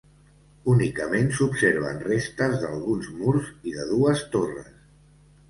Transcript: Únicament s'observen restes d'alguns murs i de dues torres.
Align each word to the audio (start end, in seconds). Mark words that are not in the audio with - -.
Únicament 0.71 1.29
s'observen 1.39 1.99
restes 2.07 2.57
d'alguns 2.65 3.11
murs 3.19 3.53
i 3.73 3.77
de 3.77 3.87
dues 3.93 4.27
torres. 4.39 4.75